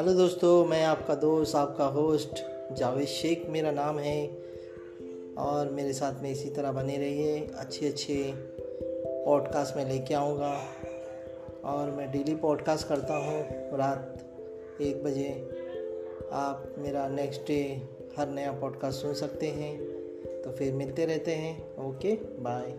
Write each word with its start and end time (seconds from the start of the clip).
Hello 0.00 0.12
دوستو، 0.12 0.64
میں 0.64 0.84
آپ 0.84 1.06
کا 1.06 1.14
دوست، 1.22 1.54
آپ 1.54 1.76
کا 1.76 1.92
ہوسٹ 1.92 2.44
جاوید 2.76 3.08
شیخ، 3.08 3.38
میرا 3.48 3.70
نام 3.70 3.98
ہے 3.98 4.28
اور 5.34 5.66
میرے 5.66 5.92
ساتھ 5.92 6.22
میں 6.22 6.30
اسی 6.30 6.50
طرح 6.50 6.70
بنے 6.70 6.98
رہیے۔ 6.98 7.46
اچھے 7.56 7.88
اچھے 7.88 8.32
پوڈ 9.24 9.42
کاسٹ 9.52 9.76
میں 9.76 9.84
لے 9.84 9.98
کے 9.98 10.14
آؤں 10.14 10.38
گا 10.38 10.58
اور 11.60 11.90
میں 11.90 12.06
ڈیلی 12.06 12.34
پوڈ 12.40 12.62
کاسٹ 12.62 12.88
کرتا 12.88 13.18
ہوں۔ 13.18 13.42
رات 13.76 14.22
ایک 14.78 14.96
بجے 15.02 15.32
آپ 16.30 16.78
میرا 16.78 17.08
نیکسٹ 17.08 17.46
ڈے 17.46 17.74
ہر 18.18 18.26
نیا 18.26 18.52
پوڈ 18.60 18.76
کاسٹ 18.78 19.02
سن 19.02 19.14
سکتے 19.14 19.50
ہیں۔ 19.50 19.78
تو 20.44 20.50
پھر 20.56 20.72
ملتے 20.72 21.06
رہتے 21.06 21.34
ہیں۔ 21.34 21.60
Okay 21.74 22.16
bye 22.42 22.72